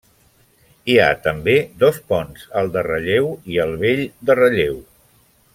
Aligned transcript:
Hi 0.93 0.95
ha 1.01 1.09
també 1.25 1.55
dos 1.83 2.01
ponts: 2.13 2.47
el 2.63 2.73
de 2.77 2.85
Ralleu, 2.89 3.31
i 3.57 3.63
el 3.67 3.77
Vell 3.85 4.05
de 4.31 4.41
Ralleu. 4.45 4.85